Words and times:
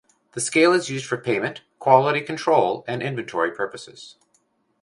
The 0.31 0.41
scale 0.41 0.73
is 0.73 0.89
used 0.89 1.05
for 1.05 1.17
payment, 1.19 1.61
quality 1.77 2.21
control 2.21 2.83
and 2.87 3.03
inventory 3.03 3.51
purposes. 3.51 4.15